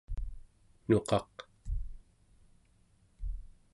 [0.89, 1.33] nuqaq